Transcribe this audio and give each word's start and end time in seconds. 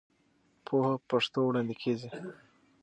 پوهه 0.65 0.93
په 0.99 1.03
پښتو 1.09 1.39
وړاندې 1.45 1.75
کېږي. 1.81 2.09